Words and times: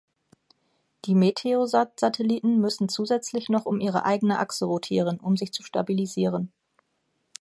Die 1.05 1.13
Meteosat-Satelliten 1.13 2.59
müssen 2.59 2.89
zusätzlich 2.89 3.49
noch 3.49 3.67
um 3.67 3.79
ihre 3.79 4.03
eigene 4.03 4.39
Achse 4.39 4.65
rotieren, 4.65 5.19
um 5.19 5.37
sich 5.37 5.53
zu 5.53 5.61
stabilisieren. 5.61 6.51